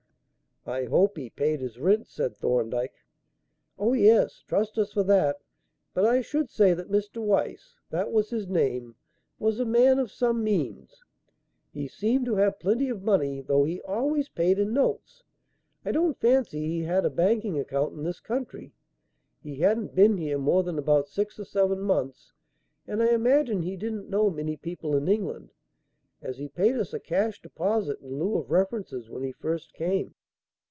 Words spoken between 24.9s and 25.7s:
in England,